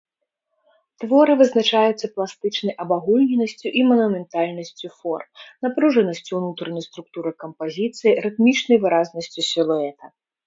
Творы 1.01 1.33
вызначаюцца 1.41 2.05
пластычнай 2.15 2.73
абагульненасцю 2.85 3.73
і 3.81 3.83
манументальнасцю 3.91 4.87
форм, 5.03 5.27
напружанасцю 5.67 6.31
ўнутранай 6.41 6.83
структуры 6.89 7.31
кампазіцыі, 7.43 8.15
рытмічнай 8.27 8.77
выразнасцю 8.87 9.41
сілуэта. 9.51 10.05